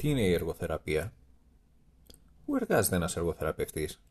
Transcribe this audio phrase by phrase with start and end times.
[0.00, 1.12] Τι είναι η εργοθεραπεία;
[2.44, 4.02] Πού εργάζεται ένας εργοθεραπευτής;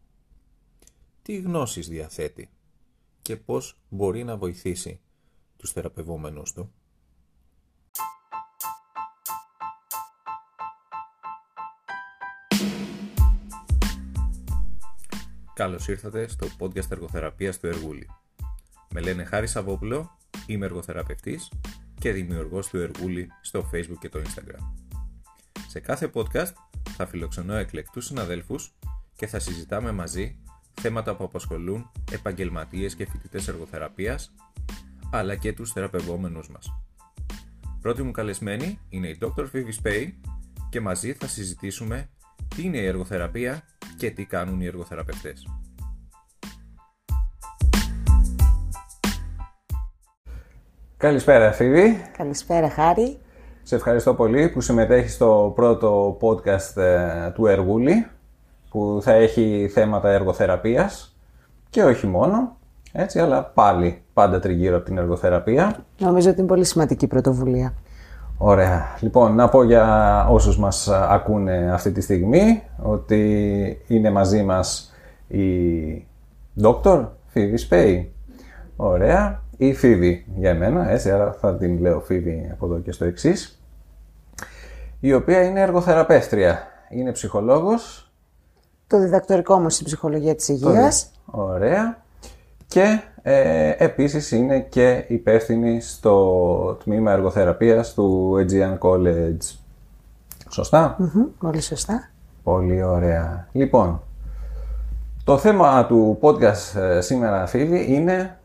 [1.22, 2.50] Τι γνώσεις διαθέτει;
[3.22, 5.02] Και πώς μπορεί να βοηθήσει
[5.58, 6.74] τους θεραπευόμενους του;
[15.54, 18.08] Καλώς ήρθατε στο podcast εργοθεραπείας του Εργούλη.
[18.94, 20.18] Με λένε Χάρη Σαββόπουλο,
[20.48, 21.52] είμαι εργοθεραπευτής
[22.00, 24.90] και δημιουργός του Εργούλη στο Facebook και το Instagram.
[25.70, 28.74] Σε κάθε podcast θα φιλοξενώ εκλεκτούς συναδέλφους
[29.16, 30.40] και θα συζητάμε μαζί
[30.82, 34.36] θέματα που απασχολούν επαγγελματίες και φοιτητές εργοθεραπείας,
[35.12, 36.74] αλλά και τους θεραπευόμενους μας.
[37.82, 39.46] Πρώτη μου καλεσμένη είναι η Dr.
[39.54, 40.08] Phoebe Spay
[40.70, 42.10] και μαζί θα συζητήσουμε
[42.56, 43.64] τι είναι η εργοθεραπεία
[43.98, 45.48] και τι κάνουν οι εργοθεραπευτές.
[50.98, 52.02] Καλησπέρα Φίβη.
[52.18, 53.20] Καλησπέρα Χάρη.
[53.70, 58.08] Σε ευχαριστώ πολύ που συμμετέχεις στο πρώτο podcast ε, του Εργούλη
[58.70, 61.16] που θα έχει θέματα εργοθεραπείας
[61.70, 62.58] και όχι μόνο,
[62.92, 65.86] έτσι, αλλά πάλι πάντα τριγύρω από την εργοθεραπεία.
[66.00, 67.74] Νομίζω ότι είναι πολύ σημαντική πρωτοβουλία.
[68.38, 68.86] Ωραία.
[69.00, 74.94] Λοιπόν, να πω για όσους μας ακούνε αυτή τη στιγμή ότι είναι μαζί μας
[75.28, 75.48] η
[76.62, 77.06] Dr.
[77.34, 78.06] Phoebe Spay.
[78.76, 79.42] Ωραία.
[79.58, 83.59] Η Phoebe για μένα, έτσι, άρα θα την λέω Phoebe από εδώ και στο εξής.
[85.00, 86.68] Η οποία είναι εργοθεραπεύτρια.
[86.90, 88.12] Είναι ψυχολόγος.
[88.88, 91.12] Το διδακτορικό μου στην ψυχολογία της υγείας.
[91.26, 92.02] Ωραία.
[92.68, 99.58] Και ε, επίσης είναι και υπεύθυνη στο τμήμα εργοθεραπείας του Aegean College.
[100.50, 100.98] Σωστά;
[101.40, 102.10] πολύ σωστά.
[102.44, 103.48] Πολύ ωραία.
[103.52, 104.02] Λοιπόν,
[105.24, 108.40] το θέμα του podcast ε, σήμερα, φίλοι, είναι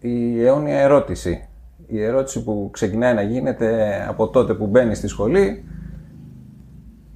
[0.00, 1.48] η αιώνια ερώτηση.
[1.86, 5.64] Η ερώτηση που ξεκινάει να γίνεται από τότε που μπαίνει στη σχολή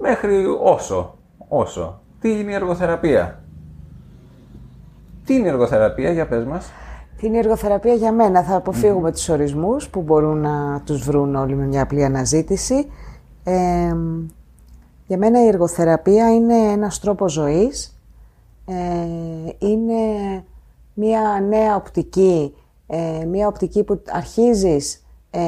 [0.07, 2.01] μέχρι όσο, όσο.
[2.21, 3.43] Τι είναι η εργοθεραπεία;
[5.25, 6.70] Τι είναι η εργοθεραπεία, για πες μας;
[7.17, 11.35] Τι είναι η εργοθεραπεία για μένα; Θα αποφύγουμε τους ορισμούς που μπορούν να τους βρουν
[11.35, 12.87] όλοι με μια απλή αναζήτηση.
[13.45, 13.97] Ε,
[15.07, 17.98] για μένα η εργοθεραπεία είναι ένας τρόπος ζωής.
[18.67, 19.95] Ε, είναι
[20.95, 22.55] μια νέα οπτική,
[22.87, 25.41] ε, μια οπτική που αρχίζεις ε,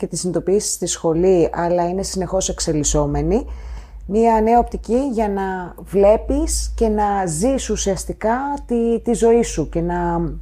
[0.00, 3.46] και τη συνειδητοποιήσεις στη σχολή, αλλά είναι συνεχώς εξελισσόμενη
[4.06, 9.80] μία νέα οπτική για να βλέπεις και να ζεις ουσιαστικά τη, τη ζωή σου και
[9.80, 10.32] να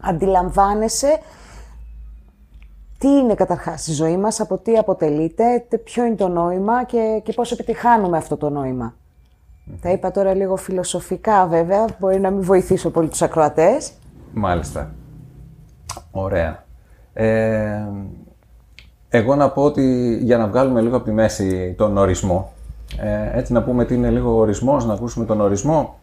[0.00, 1.18] αντιλαμβάνεσαι
[2.98, 7.32] τι είναι καταρχάς η ζωή μας, από τι αποτελείται, ποιο είναι το νόημα και, και
[7.32, 8.94] πώς επιτυχάνουμε αυτό το νόημα.
[9.80, 13.92] Τα είπα τώρα λίγο φιλοσοφικά βέβαια, μπορεί να μην βοηθήσω πολύ τους ακροατές.
[14.32, 14.94] Μάλιστα.
[16.10, 16.64] Ωραία.
[17.12, 17.86] Ε,
[19.14, 22.52] εγώ να πω ότι για να βγάλουμε λίγο από τη μέση τον ορισμό,
[23.00, 25.98] ε, έτσι να πούμε τι είναι λίγο ορισμός, να ακούσουμε τον ορισμό.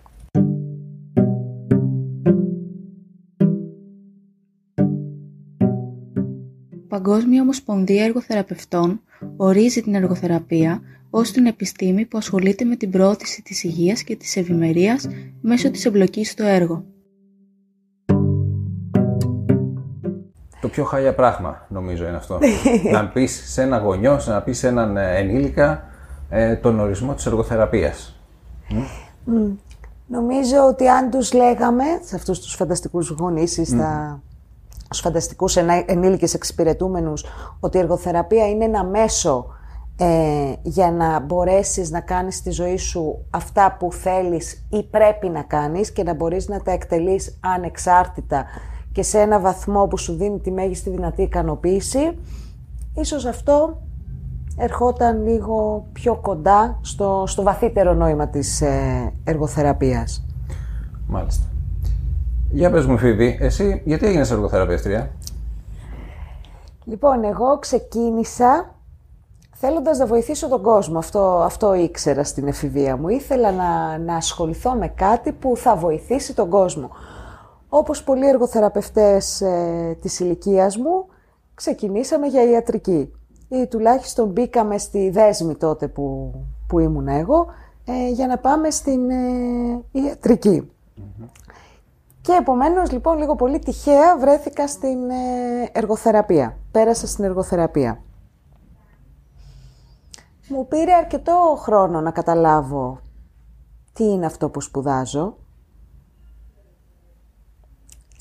[6.88, 9.02] Παγκόσμια Ομοσπονδία Εργοθεραπευτών
[9.38, 14.36] ορίζει την εργοθεραπεία ως την επιστήμη που ασχολείται με την πρόθεση της υγείας και της
[14.36, 15.08] ευημερίας
[15.42, 16.84] μέσω της εμπλοκής στο έργο.
[20.69, 22.40] Πιο χάλια πράγμα νομίζω είναι αυτό.
[22.94, 25.84] να πεις σε ένα γονιό, να πεις σε έναν ενήλικα
[26.30, 28.19] ε, τον ορισμό της εργοθεραπείας.
[30.07, 34.22] Νομίζω ότι αν τους λέγαμε, σε αυτούς τους φανταστικούς γονείς ή στα,
[34.84, 37.25] στους φανταστικούς ενήλικες εξυπηρετούμενους,
[37.59, 39.46] ότι η εργοθεραπεία είναι ένα μέσο
[39.97, 45.41] ε, για να μπορέσεις να κάνεις στη ζωή σου αυτά που θέλεις ή πρέπει να
[45.41, 48.46] κάνεις και να μπορείς να τα εκτελείς ανεξάρτητα
[49.00, 52.18] και σε ένα βαθμό που σου δίνει τη μέγιστη δυνατή ικανοποίηση,
[52.96, 53.82] ίσως αυτό
[54.58, 60.26] ερχόταν λίγο πιο κοντά στο, στο βαθύτερο νόημα της ε, εργοθεραπείας.
[61.08, 61.44] Μάλιστα.
[62.52, 65.10] Για πες μου Φίβη, εσύ γιατί έγινες εργοθεραπεύτρια;
[66.84, 68.76] Λοιπόν, εγώ ξεκίνησα
[69.52, 70.98] θέλοντας να βοηθήσω τον κόσμο.
[70.98, 73.07] Αυτό, αυτό ήξερα στην εφηβεία μου.
[73.07, 76.90] Ήθελα να, να ασχοληθώ με κάτι που θα βοηθήσει τον κόσμο.
[77.69, 81.06] Όπως πολλοί εργοθεραπευτές ε, της ηλικίας μου,
[81.54, 83.13] ξεκινήσαμε για ιατρική
[83.50, 86.33] ή τουλάχιστον μπήκαμε στη δέσμη τότε που,
[86.68, 87.45] που ήμουν εγώ
[87.86, 90.71] ε, για να πάμε στην ε, ιατρικη
[92.21, 96.57] Και επομένως λοιπόν λίγο πολύ τυχαία βρέθηκα στην ε, εργοθεραπεία.
[96.72, 98.01] Πέρασα στην εργοθεραπεία.
[100.50, 103.00] Μου πήρε αρκετό χρόνο να καταλάβω
[103.94, 105.38] τι είναι αυτό που σπουδάζω.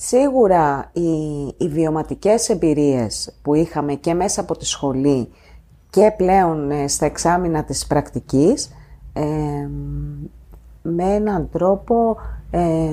[0.01, 1.11] Σίγουρα οι,
[1.57, 5.29] οι βιωματικές εμπειρίες που είχαμε και μέσα από τη σχολή
[5.91, 8.71] και πλέον ε, στα εξάμεινα της πρακτικής
[9.13, 9.69] ε,
[10.83, 12.17] με έναν τρόπο
[12.51, 12.91] ε,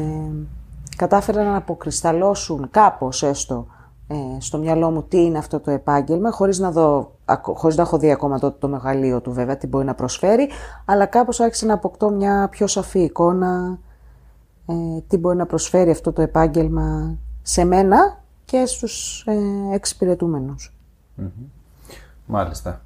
[0.98, 3.68] κατάφεραν να αποκρισταλώσουν κάπως έστω
[4.08, 7.12] ε, στο μυαλό μου τι είναι αυτό το επάγγελμα, χωρίς να, δω,
[7.42, 10.50] χωρίς να έχω δει ακόμα το, το μεγαλείο του βέβαια, τι μπορεί να προσφέρει,
[10.86, 13.80] αλλά κάπως άρχισε να αποκτώ μια πιο σαφή εικόνα
[14.68, 14.74] ε,
[15.08, 20.74] τι μπορεί να προσφέρει αυτό το επάγγελμα σε μένα και στους ε, εξυπηρετούμενους.
[22.26, 22.82] Μάλιστα.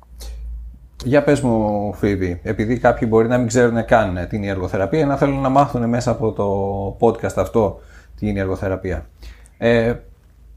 [1.03, 5.05] Για πες μου, Φίβη, επειδή κάποιοι μπορεί να μην ξέρουν καν τι είναι η εργοθεραπεία,
[5.05, 7.79] να θέλουν να μάθουν μέσα από το podcast αυτό
[8.15, 9.05] τι είναι η εργοθεραπεία.
[9.57, 9.93] Ε,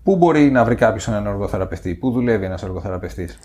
[0.02, 3.38] πού μπορεί να βρει κάποιος έναν εργοθεραπευτή, πού δουλεύει ένας εργοθεραπευτής;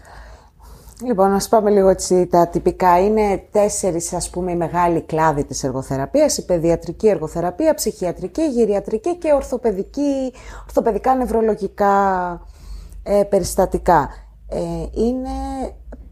[1.05, 2.99] Λοιπόν, να πάμε λίγο έτσι τα τυπικά.
[2.99, 6.37] Είναι τέσσερις ας πούμε οι μεγάλοι κλάδοι της εργοθεραπείας.
[6.37, 10.33] Η παιδιατρική εργοθεραπεία, ψυχιατρική, γυριατρική και ορθοπαιδική,
[10.63, 11.93] ορθοπαιδικά νευρολογικά
[13.03, 14.09] ε, περιστατικά.
[14.49, 14.59] Ε,
[14.93, 15.29] είναι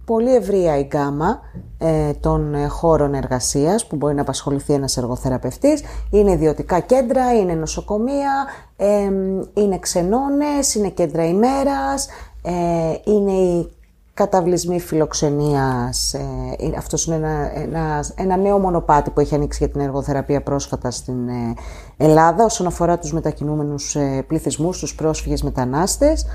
[0.06, 1.40] πολύ ευρεία η γκάμα
[1.78, 5.84] ε, των χώρων εργασίας που μπορεί να απασχοληθεί ένας εργοθεραπευτής.
[6.12, 8.46] Είναι ιδιωτικά κέντρα, είναι νοσοκομεία,
[8.76, 9.12] ε,
[9.54, 12.08] είναι ξενώνες, είναι κέντρα ημέρας,
[12.42, 13.70] ε, είναι οι
[14.16, 16.14] καταβλισμοί φιλοξενίας.
[16.14, 20.92] Ε, αυτός είναι ένα, ένα, ένα νέο μονοπάτι που έχει ανοίξει για την εργοθεραπεία πρόσφατα
[20.92, 21.54] στην ε,
[21.98, 26.26] Ελλάδα όσον αφορά τους μετακινούμενους ε, πληθυσμούς, τους πρόσφυγες μετανάστες.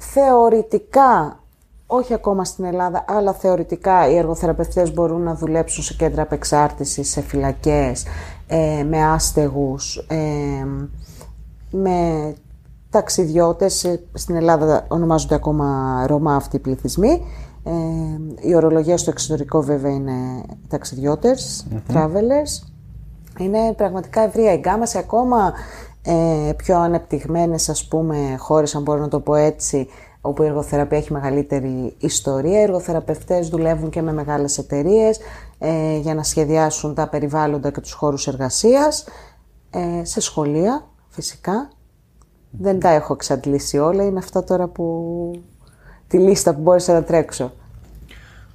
[0.00, 1.42] θεωρητικά
[1.90, 7.20] όχι ακόμα στην Ελλάδα, αλλά θεωρητικά οι εργοθεραπευτές μπορούν να δουλέψουν σε κέντρα απεξάρτησης, σε
[7.20, 8.04] φυλακές,
[8.46, 10.66] ε, με άστεγους, ε,
[11.70, 12.34] με
[12.90, 13.84] ταξιδιώτες.
[13.84, 17.22] Ε, στην Ελλάδα ονομάζονται ακόμα Ρωμά αυτοί οι πληθυσμοί.
[17.64, 17.70] Ε,
[18.48, 22.68] η ορολογία στο εξωτερικό βέβαια είναι ταξιδιώτες, travelers.
[23.38, 25.52] Είναι πραγματικά ευρία η γκάμα σε ακόμα
[26.02, 29.88] ε, πιο ανεπτυγμένες ας πούμε χώρες, αν μπορώ να το πω έτσι,
[30.20, 32.60] όπου η εργοθεραπεία έχει μεγαλύτερη ιστορία.
[32.60, 35.18] Οι εργοθεραπευτές δουλεύουν και με μεγάλες εταιρείες
[35.58, 39.04] ε, για να σχεδιάσουν τα περιβάλλοντα και τους χώρους εργασίας,
[39.70, 41.68] ε, σε σχολεία φυσικά.
[42.50, 45.30] Δεν τα έχω εξαντλήσει όλα, είναι αυτά τώρα που...
[46.06, 47.52] τη λίστα που μπόρεσα να τρέξω.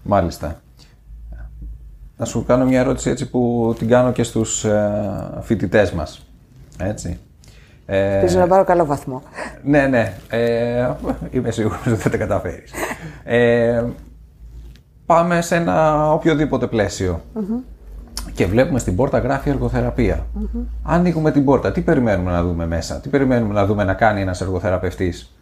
[0.03, 0.61] Μάλιστα.
[2.17, 6.25] Να σου κάνω μια ερώτηση έτσι που την κάνω και στους ε, φοιτητές μας.
[6.77, 7.19] Έτσι.
[7.85, 9.21] Ε, Ελπίζω να πάρω καλό βαθμό.
[9.63, 10.13] Ναι, ναι.
[10.29, 10.91] Ε,
[11.31, 12.71] είμαι σίγουρος ότι θα τα καταφέρεις.
[13.23, 13.83] Ε,
[15.05, 16.67] πάμε σε ένα οποιοδήποτε
[18.33, 20.25] Και βλέπουμε στην πόρτα γράφει εργοθεραπεία.
[20.39, 20.63] Mm-hmm.
[20.83, 21.71] Ανοίγουμε την πόρτα.
[21.71, 25.35] Τι περιμένουμε να δούμε μέσα; Τι περιμένουμε να δούμε να κάνει ένας εργοθεραπευτής;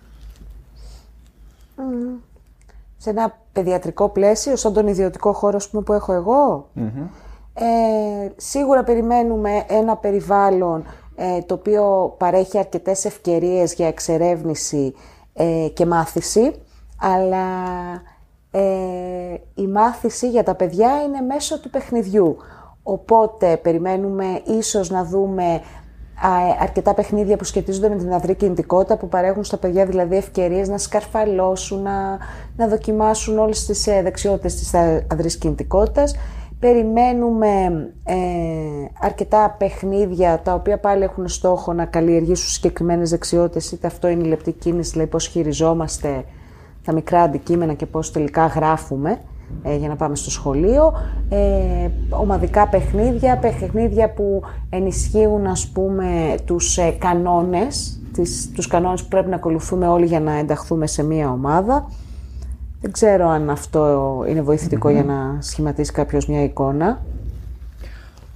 [2.98, 6.70] Σε ένα παιδιατρικό πλαίσιο, σαν τον ιδιωτικό χώρο που έχω εγώ.
[7.54, 10.84] Ε, σίγουρα περιμένουμε ένα περιβάλλον
[11.16, 14.94] ε, το οποίο παρέχει αρκετές ευκαιρίες για εξερεύνηση
[15.34, 16.56] ε, και μάθηση,
[17.00, 17.46] αλλά
[18.52, 18.62] ε,
[19.56, 22.38] η μάθηση για τα παιδιά είναι μέσω του παιχνιδιού.
[22.84, 25.62] Οπότε περιμένουμε ίσως να δούμε
[26.60, 30.78] αρκετά παιχνίδια που σχετίζονται με την αδρή κινητικότητα που παρέχουν στα παιδιά δηλαδή ευκαιρίες να
[30.78, 32.18] σκαρφαλώσουν, να,
[32.56, 34.74] να δοκιμάσουν όλες τις δεξιότητες της
[35.08, 36.16] αδρής κινητικότητας.
[36.60, 37.48] Περιμένουμε
[38.04, 38.16] ε,
[39.00, 44.28] αρκετά παιχνίδια τα οποία πάλι έχουν στόχο να καλλιεργήσουν συγκεκριμένες δεξιότητες, είτε αυτό είναι η
[44.28, 46.24] λεπτή κίνηση, δηλαδή πώς χειριζόμαστε
[46.86, 49.20] τα μικρά αντικείμενα και πώς τελικά γράφουμε
[49.64, 50.94] ε, για να πάμε στο σχολείο.
[51.30, 59.08] Ε, ομαδικά παιχνίδια, παιχνίδια που ενισχύουν ας πούμε τους ε, κανόνες, τις, τους κανόνες που
[59.08, 61.90] πρέπει να ακολουθούμε όλοι για να ενταχθούμε σε μία ομάδα.
[62.82, 64.44] Δεν ξέρω αν αυτό είναι
[64.92, 67.02] για να σχηματίσει κάποιος μια εικόνα.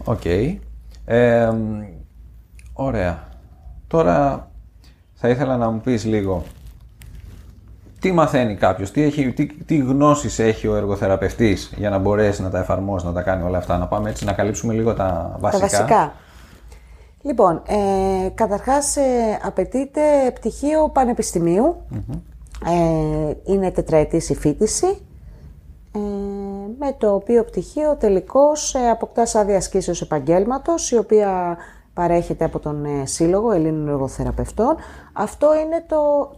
[0.04, 0.22] Οκ.
[2.74, 3.24] ωραία.
[3.88, 4.50] Τώρα
[5.13, 6.44] θα ήθελα να μου πεις λίγο
[8.06, 12.50] τι μαθαίνει κάποιος, τι, έχει, τι, τι γνώσεις έχει ο εργοθεραπευτής για να μπορέσει να
[12.50, 13.78] τα εφαρμόσει, να τα κάνει όλα αυτά.
[13.78, 15.68] Να πάμε έτσι να καλύψουμε λίγο τα βασικά.
[15.68, 16.14] Τα βασικά.
[17.22, 19.02] Λοιπόν, ε, καταρχάς ε,
[19.44, 20.02] απαιτείται
[20.34, 20.92] πτυχίο
[22.66, 24.88] ε, είναι τετραετής η φίτηση,
[25.92, 26.00] ε,
[26.80, 31.58] με το οποίο πτυχίο τελικώς ε, αποκτάς άδεια ασκήσεως επαγγέλματος, η οποία
[31.94, 34.76] παρέχεται από τον ε, Σύλλογο Ελλήνων Εργοθεραπευτών.
[35.14, 36.32] Αυτό είναι το,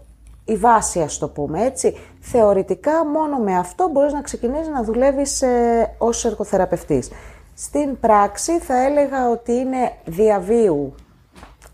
[0.48, 1.98] η βάση, ας το πούμε έτσι.
[2.20, 7.12] Θεωρητικά μόνο με αυτό μπορείς να ξεκινήσεις να δουλεύεις ε, ως εργοθεραπευτής.
[7.54, 10.94] Στην πράξη θα έλεγα ότι είναι διαβίου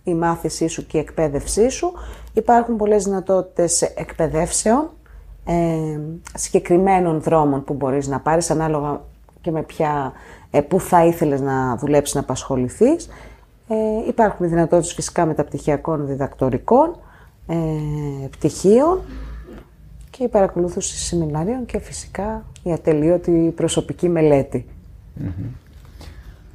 [0.03, 1.94] η μάθησή σου και η εκπαίδευσή σου
[2.34, 4.89] Υπάρχουν πολλές δυνατότητες εκπαιδεύσεων,
[5.46, 6.00] ε,
[6.34, 9.01] συγκεκριμένων δρόμων που μπορείς να πάρεις ανάλογα
[9.42, 10.13] και με ποια,
[10.51, 13.10] ε, που θα ήθελες να δουλέψεις, να απασχοληθείς.
[13.68, 13.75] Ε,
[14.08, 16.96] υπάρχουν δυνατότητες φυσικά μεταπτυχιακών διδακτορικών
[17.48, 17.56] ε,
[18.30, 19.00] πτυχίων
[20.10, 24.66] και η παρακολούθηση σεμινάριων και φυσικά η ατελείωτη προσωπική μελέτη.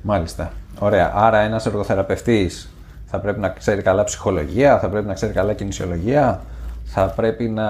[0.02, 0.52] Μάλιστα.
[0.78, 1.12] Ωραία.
[1.14, 2.72] Άρα ένας εργοθεραπευτής
[3.04, 6.42] θα πρέπει να ξέρει καλά ψυχολογία, θα πρέπει να ξέρει καλά κινησιολογία,
[6.84, 7.66] θα πρέπει να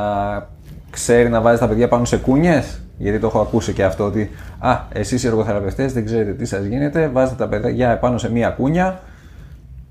[0.91, 4.31] ξέρει να βάζει τα παιδιά πάνω σε κούνιες, γιατί το έχω ακούσει και αυτό ότι
[4.59, 8.51] «Α, εσείς οι εργοθεραπευτές δεν ξέρετε τι σας γίνεται, βάζετε τα παιδιά πάνω σε μία
[8.51, 9.01] κούνια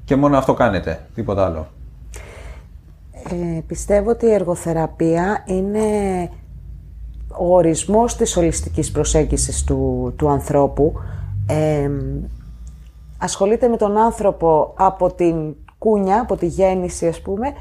[0.06, 1.68] και μόνο αυτό κάνετε, τίποτα άλλο».
[3.32, 5.80] Ε, πιστεύω ότι η εργοθεραπεία είναι
[7.38, 10.94] ο ορισμός της ολιστικής προσέγγισης του, του ανθρώπου.
[11.48, 11.92] Ε,
[13.18, 17.54] ασχολείται με τον άνθρωπο από την κούνια, από τη γέννηση ας πούμε,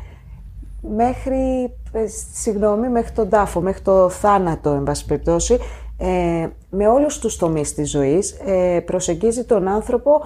[0.96, 5.58] μέχρι, ε, συγγνώμη, μέχρι τον τάφο, μέχρι το θάνατο, εν πάση περιπτώσει,
[5.98, 10.20] ε, με όλους τους τομείς της ζωής, ε, προσεγγίζει τον άνθρωπο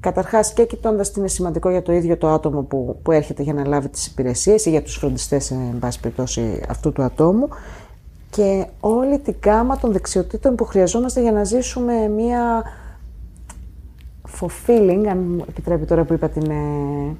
[0.00, 3.52] Καταρχάς και κοιτώντας τι είναι σημαντικό για το ίδιο το άτομο που, που έρχεται για
[3.52, 7.48] να λάβει τις υπηρεσίες ή για τους φροντιστές, εν πάση περιπτώσει, αυτού του ατόμου
[8.30, 12.62] και όλη την κάμα των δεξιοτήτων που χρειαζόμαστε για να ζήσουμε μία
[14.40, 17.16] fulfilling, αν μου επιτρέπει τώρα που είπα την ε,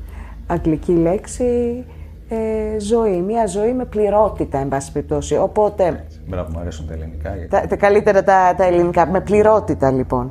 [0.47, 1.85] αγγλική λέξη,
[2.29, 3.23] ε, ζωή.
[3.23, 5.37] Μία ζωή με πληρότητα, εν πάση περιπτώσει.
[5.37, 6.07] Οπότε...
[6.27, 7.31] Μπράβο, μου αρέσουν τα ελληνικά.
[7.49, 9.07] Τα, τα καλύτερα τα, τα ελληνικά.
[9.07, 10.31] Με πληρότητα, λοιπόν.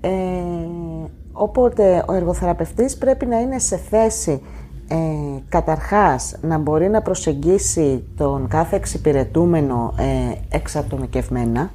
[0.00, 0.08] Ε,
[1.38, 4.42] οπότε, ο εργοθεραπευτής πρέπει να είναι σε θέση
[4.88, 4.96] ε,
[5.48, 11.70] καταρχάς να μπορεί να προσεγγίσει τον κάθε εξυπηρετούμενο ε, εξατομικευμένα,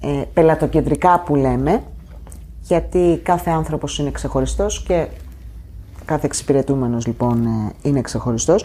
[0.00, 1.82] ε, πελατοκεντρικά που λέμε,
[2.60, 5.06] γιατί κάθε άνθρωπος είναι ξεχωριστός και
[6.04, 8.64] κάθε εξυπηρετούμενος λοιπόν ε, είναι ξεχωριστός,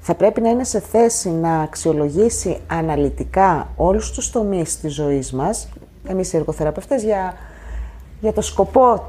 [0.00, 5.68] θα πρέπει να είναι σε θέση να αξιολογήσει αναλυτικά όλους τους τομείς της ζωής μας,
[6.06, 7.34] εμείς οι εργοθεραπευτές, για,
[8.20, 9.02] για το σκοπό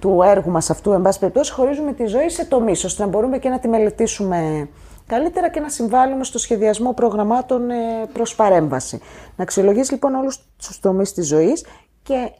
[0.00, 3.38] του έργου μας αυτού, εν πάση περιπτώσει, χωρίζουμε τη ζωή σε τομείς, ώστε να μπορούμε
[3.38, 4.68] και να τη μελετήσουμε
[5.06, 7.76] καλύτερα και να συμβάλλουμε στο σχεδιασμό προγραμμάτων ε,
[8.12, 9.00] προς παρέμβαση.
[9.36, 11.64] Να αξιολογήσει λοιπόν όλους τους τομείς της ζωής
[12.02, 12.30] και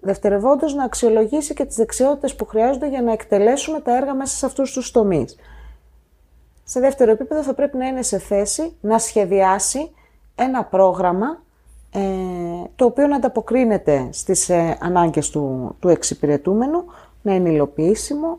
[0.00, 4.46] δευτερευόντως να αξιολογήσει και τις δεξιότητες που χρειάζονται για να εκτελέσουμε τα έργα μέσα σε
[4.46, 5.36] αυτούς τους τομείς.
[6.64, 9.94] Σε δεύτερο επίπεδο θα πρέπει να είναι σε θέση να σχεδιάσει
[10.34, 11.49] ένα πρόγραμμα ε,
[12.76, 16.84] το οποίο να ανταποκρίνεται στις ε, ανάγκες του, του εξυπηρετούμενου,
[17.22, 18.38] να είναι υλοποιήσιμο,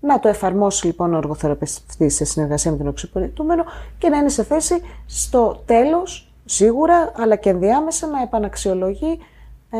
[0.00, 3.64] να το εφαρμόσει λοιπόν ο εργοθεραπευτής σε συνεργασία με τον εξυπηρετούμενο
[3.98, 9.18] και να είναι σε θέση στο τέλος, σίγουρα, αλλά και ενδιάμεσα να επαναξιολογεί
[9.70, 9.78] ε,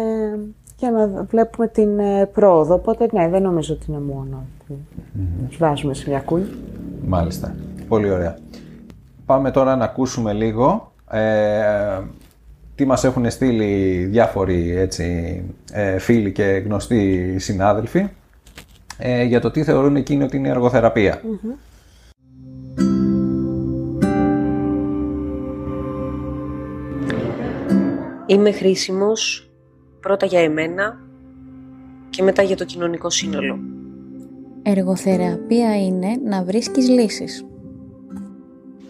[0.76, 2.74] για να βλέπουμε την ε, πρόοδο.
[2.74, 5.56] Οπότε, ναι, δεν νομίζω ότι είναι μόνο ότι mm-hmm.
[5.58, 6.46] βάζουμε σε μια κούνη.
[7.06, 7.54] Μάλιστα.
[7.88, 8.38] Πολύ ωραία.
[9.26, 12.00] Πάμε τώρα να ακούσουμε λίγο ε,
[12.74, 18.08] τι μας έχουν στείλει διάφοροι έτσι, ε, φίλοι και γνωστοί συνάδελφοι
[18.98, 21.22] ε, για το τι θεωρούν εκείνοι ότι είναι εργοθεραπεία.
[28.26, 29.50] Είμαι χρήσιμος
[30.00, 31.00] πρώτα για εμένα
[32.10, 33.58] και μετά για το κοινωνικό σύνολο.
[34.62, 37.44] Εργοθεραπεία είναι να βρίσκεις λύσεις.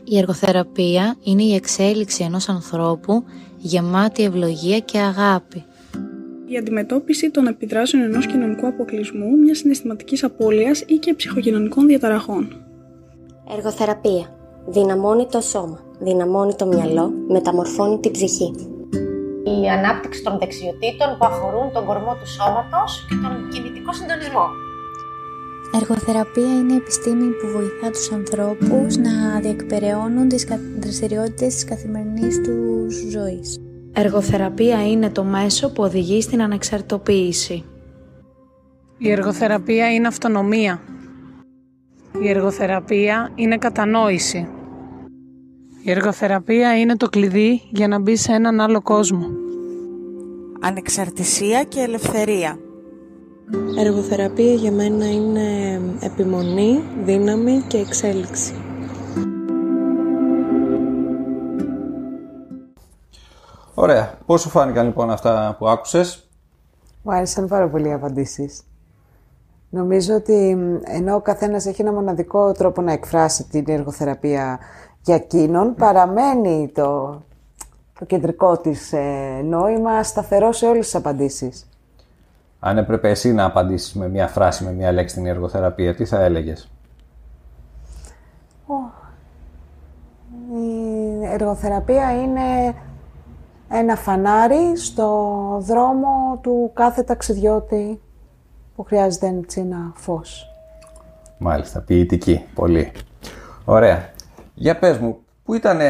[0.08, 3.24] Η εργοθεραπεία είναι η εξέλιξη ενός ανθρώπου
[3.56, 5.64] γεμάτη ευλογία και αγάπη.
[6.46, 12.64] Η αντιμετώπιση των επιδράσεων ενός κοινωνικού αποκλεισμού, μιας συναισθηματικής απώλειας ή και ψυχοκοινωνικών διαταραχών.
[13.56, 14.36] Εργοθεραπεία.
[14.66, 18.52] Δυναμώνει το σώμα, δυναμώνει το μυαλό, μεταμορφώνει την ψυχή
[19.50, 24.46] η ανάπτυξη των δεξιοτήτων που αφορούν τον κορμό του σώματος και τον κινητικό συντονισμό.
[25.74, 30.46] Εργοθεραπεία είναι η επιστήμη που βοηθά τους ανθρώπους να διεκπεραιώνουν τις
[30.78, 33.60] δραστηριότητες της καθημερινής τους ζωής.
[33.92, 37.64] Εργοθεραπεία είναι το μέσο που οδηγεί στην ανεξαρτητοποίηση.
[38.98, 40.80] Η εργοθεραπεία είναι αυτονομία.
[42.22, 44.48] Η εργοθεραπεία είναι κατανόηση.
[45.82, 49.26] Η εργοθεραπεία είναι το κλειδί για να μπει σε έναν άλλο κόσμο.
[50.60, 52.58] Ανεξαρτησία και ελευθερία.
[53.78, 58.54] Εργοθεραπεία για μένα είναι επιμονή, δύναμη και εξέλιξη.
[63.74, 64.18] Ωραία.
[64.26, 66.28] Πώς σου φάνηκαν λοιπόν αυτά που άκουσες;
[67.02, 68.62] Μου άρεσαν πάρα πολύ οι απαντήσεις.
[69.70, 74.58] Νομίζω ότι ενώ ο καθένας έχει ένα μοναδικό τρόπο να εκφράσει την εργοθεραπεία
[75.02, 77.20] για εκείνον παραμένει το,
[77.98, 81.68] το κεντρικό της ε, νόημα σταθερό σε όλες τις απαντήσεις.
[82.58, 86.20] Αν έπρεπε εσύ να απαντήσεις με μια φράση, με μια λέξη στην εργοθεραπεία, τι θα
[86.20, 86.70] έλεγες;
[90.54, 92.74] Η εργοθεραπεία είναι
[93.68, 95.08] ένα φανάρι στο
[95.60, 98.00] δρόμο του κάθε ταξιδιώτη
[98.76, 100.50] που χρειάζεται έτσι ένα φως.
[101.38, 102.92] Μάλιστα, ποιητική, πολύ.
[103.64, 104.10] Ωραία.
[104.54, 105.80] Για πες μου, Πού ήταν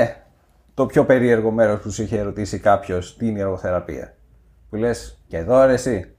[0.74, 4.14] το πιο περίεργο μέρος που σου είχε ερωτήσει κάποιος τι είναι η εργοθεραπεία;
[4.70, 6.15] Που λες και εδώ ρε εσύ.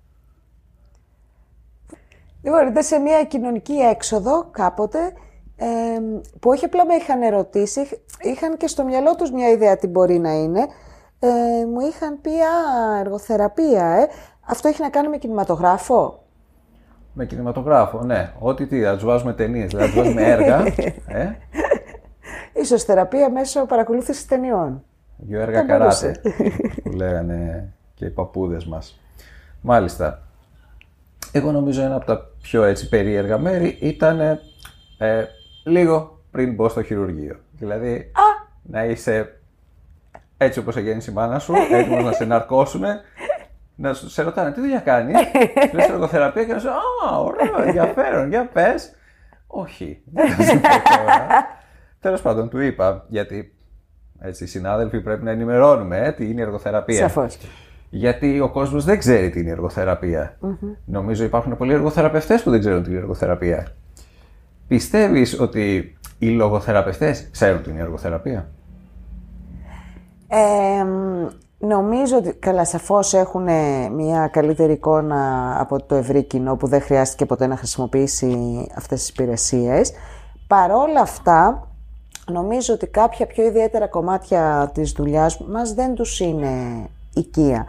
[2.47, 4.99] Λοιπόν, ήταν σε μια κοινωνική έξοδο κάποτε
[5.55, 5.65] ε,
[6.39, 7.81] που όχι απλά με είχαν ερωτήσει,
[8.21, 10.59] είχαν και στο μυαλό τους μια ιδέα τι μπορεί να είναι.
[11.19, 14.07] Ε, μου είχαν πει, α, εργοθεραπεία, ε.
[14.47, 16.23] Αυτό έχει να κάνει με κινηματογράφο;
[17.13, 18.31] Με κινηματογράφο, ναι.
[18.39, 20.65] Ό,τι τι, θα του βάζουμε ταινίες, θα του βάζουμε έργα.
[21.07, 21.37] ε.
[22.61, 24.83] Ίσως θεραπεία μέσω παρακολούθησης ταινιών.
[25.17, 26.21] Δυο έργα καράτε,
[26.83, 28.99] που λέγανε και οι παππούδες μας.
[29.61, 30.26] Μάλιστα.
[31.31, 34.19] Εγώ νομίζω ένα από τα πιο έτσι περίεργα μέρη ήταν
[34.97, 35.25] ε,
[35.65, 37.35] λίγο πριν μπω στο χειρουργείο.
[37.51, 38.11] Δηλαδή,
[38.63, 39.39] να είσαι
[40.37, 43.01] έτσι όπως έγινε η μάνα σου, έτοιμος να σε ναρκώσουμε,
[43.75, 45.15] να σου- σε ρωτάνε τι δουλειά κάνεις,
[45.73, 48.91] λες εργοθεραπεία και να σου «Α, ωραίο, ενδιαφέρον, για πες».
[49.47, 50.67] Όχι, δεν θα σου πω
[50.97, 51.27] τώρα.
[51.99, 53.55] Τέλος πάντων, του είπα, γιατί
[54.19, 56.97] έτσι, οι συνάδελφοι πρέπει να ενημερώνουμε ε, τι είναι η εργοθεραπεία.
[56.97, 57.37] Σαφώς.
[57.89, 60.37] Γιατί ο κόσμος δεν ξέρει τι είναι η εργοθεραπεία.
[60.85, 63.67] Νομίζω υπάρχουν πολλοί εργοθεραπευτές που δεν ξέρουν τι είναι η εργοθεραπεία.
[64.67, 68.49] Πιστεύεις ότι οι λογοθεραπευτές ξέρουν τι είναι η εργοθεραπεία;
[70.27, 70.85] Ε,
[71.57, 76.81] νομίζω ότι καλά σαφώς έχουν ε, μια καλύτερη εικόνα από το ευρύ κοινό που δεν
[76.81, 79.91] χρειάστηκε ποτέ να χρησιμοποιήσει αυτές τις υπηρεσίες.
[80.47, 81.67] Παρόλα αυτά,
[82.31, 86.49] νομίζω ότι κάποια πιο ιδιαίτερα κομμάτια της δουλειάς μας δεν τους είναι
[87.13, 87.65] οικία.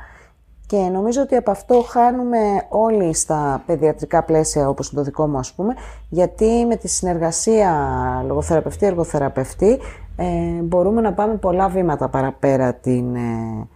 [0.68, 5.52] Και νομίζω ότι από αυτό χάνουμε όλοι στα παιδιατρικά πλαίσια, όπως το δικό μου ας
[5.52, 5.74] πούμε,
[6.08, 7.72] γιατί με τη συνεργασία
[8.26, 9.78] λογοθεραπευτή-εργοθεραπευτή
[10.16, 13.68] ε, μπορούμε να πάμε πολλά βήματα παραπέρα την ε,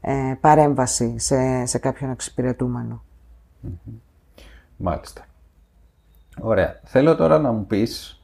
[0.00, 3.02] ε, παρέμβαση σε, σε κάποιον εξυπηρετούμενο.
[4.76, 5.24] Μάλιστα.
[6.40, 6.80] Ωραία.
[6.84, 8.22] Θέλω τώρα να μου πεις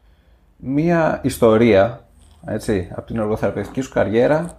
[0.57, 2.07] μία ιστορία,
[2.47, 4.59] έτσι, από την εργοθεραπευτική σου καριέρα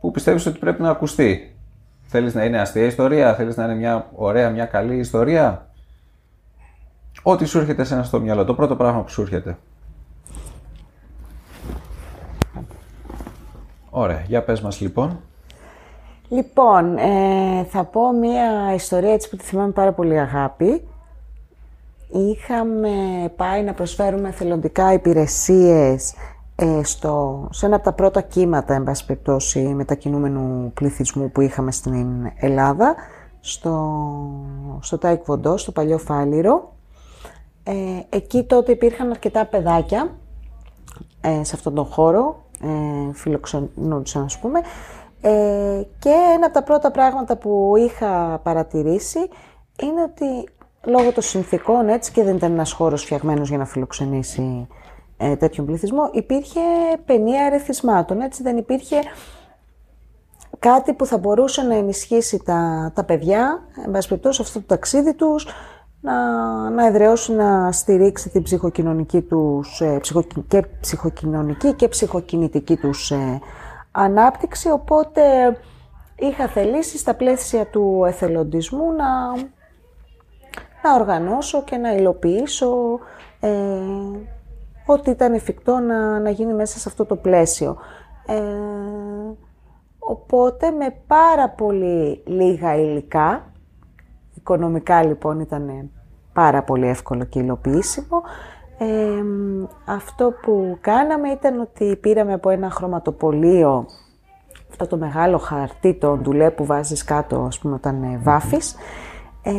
[0.00, 1.57] που πιστεύεις ότι πρέπει να ακουστεί.
[2.10, 5.68] Θέλεις να είναι αστεία ιστορία, θέλεις να είναι μια ωραία, μια καλή ιστορία;
[7.22, 9.58] Ό,τι σου έρχεται σε ένα στο μυαλό, το πρώτο πράγμα που σου έρχεται.
[13.90, 15.20] Ωραία, για πες μας λοιπόν.
[16.28, 20.88] Λοιπόν, ε, θα πω μία ιστορία έτσι που τη θυμάμαι πάρα πολύ αγάπη.
[22.08, 22.90] Είχαμε
[23.36, 26.14] πάει να προσφέρουμε θελοντικά υπηρεσίες
[26.60, 31.72] ε, στο, σε ένα από τα πρώτα κύματα, εν πάση περιπτώσει, μετακινούμενου πληθυσμού που είχαμε
[31.72, 32.94] στην Ελλάδα,
[33.40, 34.00] στο,
[34.80, 36.72] στο Τάικ Βοντό, στο παλιό Φάληρο.
[37.62, 37.72] Ε,
[38.08, 40.16] εκεί τότε υπήρχαν αρκετά παιδάκια
[41.20, 44.60] ε, σε αυτόν τον χώρο, ε, φιλοξενούντουσαν ας πούμε,
[45.20, 49.18] ε, και ένα από τα πρώτα πράγματα που είχα παρατηρήσει
[49.82, 50.48] είναι ότι
[50.84, 54.66] λόγω των συνθήκων έτσι και δεν ήταν ένας χώρος φτιαγμένος για να φιλοξενήσει
[55.18, 56.60] ε, τέτοιον πληθυσμό, υπήρχε
[57.04, 58.96] παινία ερεθισμάτων, έτσι δεν υπήρχε
[60.58, 65.14] κάτι που θα μπορούσε να ενισχύσει τα, τα παιδιά, εν πάση περιπτώσει αυτό το ταξίδι
[65.14, 65.46] τους,
[66.00, 66.14] να,
[66.70, 73.40] να εδραιώσει, να στηρίξει την ψυχοκοινωνική τους, ε, ψυχο, και ψυχοκοινωνική και ψυχοκινητική τους ε,
[73.90, 75.22] ανάπτυξη, οπότε
[76.18, 79.34] είχα θελήσει στα πλαίσια του εθελοντισμού να,
[80.82, 82.98] να οργανώσω και να υλοποιήσω
[83.40, 83.50] ε,
[84.92, 87.76] ό,τι ήταν εφικτό να, να γίνει μέσα σε αυτό το πλαίσιο.
[88.26, 88.34] Ε,
[89.98, 93.52] οπότε με πάρα πολύ λίγα υλικά,
[94.34, 95.90] οικονομικά λοιπόν ήταν
[96.32, 98.22] πάρα πολύ εύκολο και υλοποιήσιμο,
[98.78, 99.22] ε,
[99.84, 103.86] αυτό που κάναμε ήταν ότι πήραμε από ένα χρωματοπολείο
[104.70, 108.74] αυτό το μεγάλο χαρτί, το ντουλέ που βάζεις κάτω, ας πούμε, όταν ε, βάφεις,
[109.42, 109.52] ε,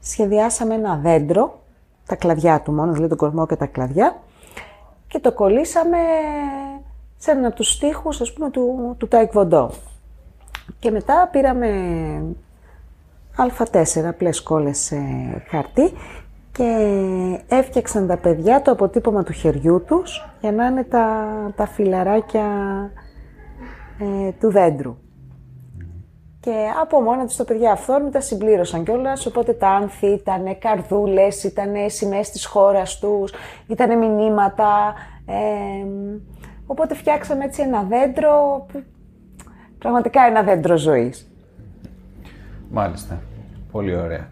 [0.00, 1.62] σχεδιάσαμε ένα δέντρο,
[2.06, 4.16] τα κλαδιά του μόνο, δηλαδή τον κορμό και τα κλαδιά,
[5.14, 5.98] και το κολλήσαμε
[7.16, 9.70] σε έναν από τους τοίχους, ας πούμε, του, του Τάε Κβον Ντο.
[10.78, 11.68] Και μετά πήραμε
[13.36, 15.92] α4 απλές κόλλες ε, χαρτί
[16.52, 16.64] και
[17.48, 22.46] έφτιαξαν τα παιδιά το αποτύπωμα του χεριού τους για να είναι τα, τα φιλαράκια
[23.98, 24.96] ε, του δέντρου.
[26.44, 31.70] Και από μόνα τους τα παιδιά αυθόρμητα συμπλήρωσαν κιόλας, οπότε τα άνθη ήταν καρδούλες, ήταν
[31.86, 33.32] σημαίες της χώρας τους,
[33.66, 34.94] ήταν μηνύματα.
[35.26, 35.86] Ε,
[36.66, 38.82] οπότε φτιάξαμε έτσι ένα δέντρο, που-
[39.78, 41.30] πραγματικά ένα δέντρο ζωής.
[42.70, 43.20] Μάλιστα.
[43.72, 44.28] Πολύ ωραία.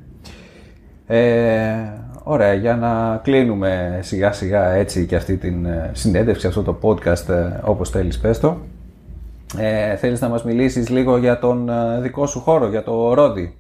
[1.07, 1.75] Ε,
[2.23, 7.29] ωραία, για να κλείνουμε σιγά σιγά έτσι και αυτή την ε, συνέντευξη, αυτό το podcast,
[7.29, 8.57] ε, όπως θέλεις πες το.
[9.59, 13.57] Ε, θέλεις να μας μιλήσεις λίγο για τον ε, δικό σου χώρο, για το Ρόδι;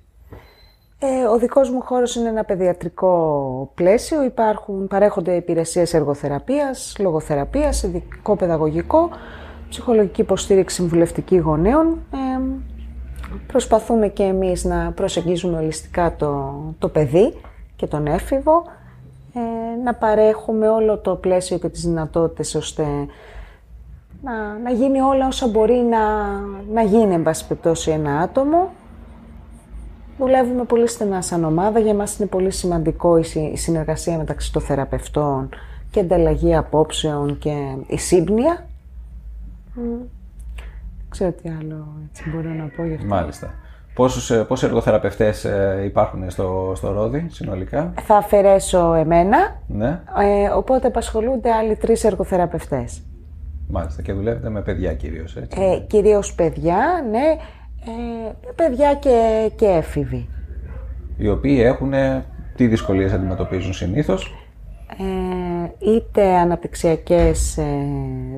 [0.99, 4.25] Ε, ο δικός μου χώρος είναι ένα παιδιατρικό πλαίσιο.
[4.25, 9.09] Υπάρχουν, παρέχονται υπηρεσίες εργοθεραπείας, λογοθεραπείας, ειδικό παιδαγωγικό.
[9.69, 11.87] ψυχολογική υποστήριξη συμβουλευτική γονέων.
[12.13, 12.41] Ε,
[13.47, 17.35] προσπαθούμε και εμείς να προσεγγίζουμε ολιστικά το, το παιδί
[17.77, 18.63] και τον έφηβο,
[19.35, 22.85] ε, να παρέχουμε όλο το πλαίσιο και τις δυνατότητες ώστε
[24.23, 25.99] να, να γίνει όλα όσα μπορεί να,
[26.73, 28.73] να γίνει, εν πάση περιπτώσει, ένα άτομο.
[30.19, 31.79] Δουλεύουμε πολύ στενά σαν ομάδα.
[31.79, 35.49] Για μας είναι πολύ σημαντικό η συνεργασία μεταξύ των θεραπευτών
[35.91, 38.67] και ανταλλαγή απόψεων και η σύμπνοια.
[39.75, 40.09] Δεν
[41.09, 43.07] ξέρω τι άλλο έτσι μπορώ να πω γι' αυτό.
[43.07, 43.51] Μάλιστα.
[43.95, 50.01] Πόσους, ε, πόσοι εργοθεραπευτές ε, υπάρχουν στο, στο Ρόδι συνολικά; Θα αφαιρέσω εμένα, Ναι.
[50.19, 53.03] ε, οπότε απασχολούνται άλλοι τρεις εργοθεραπευτές.
[53.69, 54.03] Μάλιστα.
[54.03, 55.61] Και δουλεύετε με παιδιά κυρίως, έτσι.
[55.63, 57.37] Ε, κυρίως παιδιά, ναι,
[57.87, 60.29] ε, παιδιά και, και έφηβοι.
[61.17, 61.93] Οι οποίοι έχουν
[62.57, 64.35] τι δυσκολίες αντιμετωπίζουν συνήθως;
[64.99, 67.65] Ε, είτε αναπτυξιακές ε,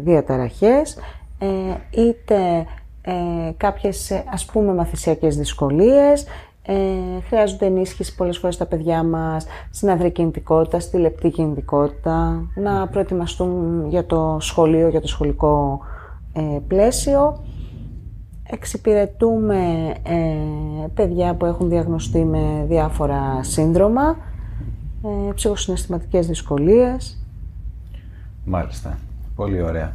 [0.02, 0.98] διαταραχές,
[1.38, 1.46] ε,
[1.90, 2.66] είτε
[3.02, 3.12] ε,
[3.56, 6.26] κάποιες ε, ας πούμε μαθησιακές δυσκολίες,
[6.66, 6.74] ε,
[7.28, 13.86] χρειάζονται ενίσχυση πολλές φορές τα παιδιά μας στην αδρή κινητικότητα, στη λεπτή κινητικότητα, να προετοιμαστούν
[13.88, 15.80] για το σχολείο, για το σχολικό
[16.32, 17.44] ε, πλαίσιο.
[18.50, 24.16] Εξυπηρετούμε ε, παιδιά που έχουν διαγνωστεί με διάφορα σύνδρομα,
[25.04, 27.18] ε, ψυχοσυναισθηματικές δυσκολίες.
[28.44, 28.98] Μάλιστα.
[29.34, 29.92] Πολύ ωραία.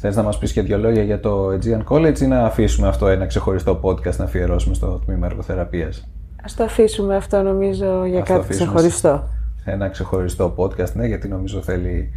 [0.00, 3.06] Θες να μας πεις και δύο λόγια για το Aegean College ή να αφήσουμε αυτό
[3.06, 6.08] ένα ξεχωριστό podcast να αφιερώσουμε στο τμήμα εργοθεραπείας;
[6.44, 9.28] Ας το αφήσουμε αυτό νομίζω για Ας το κάτι αφήσουμε ξεχωριστό.
[9.64, 12.10] σε ένα ξεχωριστό podcast, ναι, γιατί νομίζω θέλει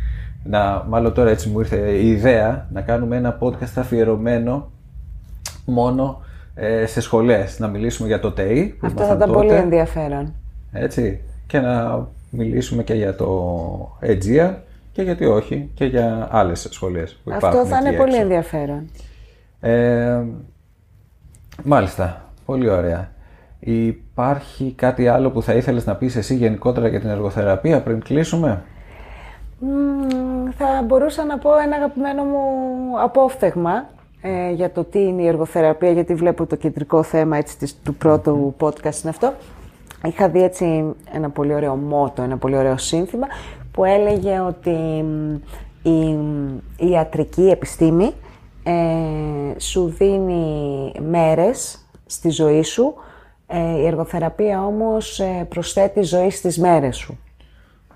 [0.43, 0.85] να...
[0.89, 4.71] Μάλλον τώρα έτσι μου ήρθε η ιδέα να κάνουμε ένα podcast αφιερωμένο
[5.65, 6.21] μόνο
[6.55, 7.59] ε, σε σχολές.
[7.59, 10.33] Να μιλήσουμε για το ΤΕΙ που Αυτό θα ήμασταν ήταν πολύ τότε, ενδιαφέρον.
[10.71, 14.53] Έτσι, και να μιλήσουμε και για το Aegean
[14.91, 18.21] και γιατί όχι και για άλλες σχολές που υπάρχουν Αυτό θα είναι εκεί πολύ έξω.
[18.21, 18.89] ενδιαφέρον.
[19.59, 20.21] Ε,
[21.63, 22.25] μάλιστα.
[22.45, 23.11] Πολύ ωραία.
[23.59, 28.63] Υπάρχει κάτι άλλο που θα ήθελες να πεις εσύ γενικότερα για την εργοθεραπεία πριν κλείσουμε;
[29.59, 32.39] Μμμ, θα μπορούσα να πω ένα αγαπημένο μου
[33.01, 33.89] απόφθεγμα
[34.21, 37.95] ε, για το τι είναι η εργοθεραπεία, γιατί βλέπω το κεντρικό θέμα έτσι, της- του
[37.95, 39.33] πρώτου podcast είναι αυτό.
[40.05, 43.27] Είχα δει έτσι ένα πολύ ωραίο μότο, ένα πολύ ωραίο σύνθημα
[43.71, 44.69] που έλεγε ότι
[45.03, 45.35] μ,
[45.81, 46.17] η,
[46.77, 48.13] η ιατρική επιστήμη
[48.63, 52.93] ε, σου δίνει μέρες στη ζωή σου,
[53.47, 57.17] ε, η εργοθεραπεία όμως ε, προσθέτει ζωή στις μέρες σου.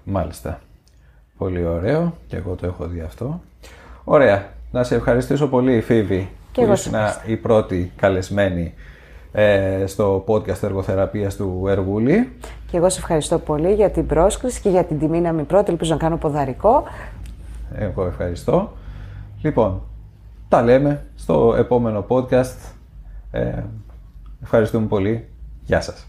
[0.04, 0.60] Μάλιστα.
[1.38, 3.42] Πολύ ωραίο και εγώ το έχω δει αυτό.
[4.04, 4.54] Ωραία.
[4.72, 8.95] Να σε ευχαριστήσω πολύ Φίβη Και που εγώ σε ήσουν η πρώτη καλεσμένη ε,
[9.86, 12.32] στο podcast εργοθεραπείας του Εργούλη.
[12.72, 15.72] Και εγώ σε ευχαριστώ πολύ για την πρόσκληση και για την τιμή να μην πρώτη.
[15.72, 16.84] Ελπίζω να κάνω ποδαρικό.
[17.76, 18.72] Εγώ ευχαριστώ.
[19.42, 19.82] Λοιπόν,
[20.50, 22.74] τα λέμε στο επόμενο podcast.
[23.32, 23.64] Ε,
[24.44, 25.28] ευχαριστούμε πολύ.
[25.66, 26.08] Γεια σας.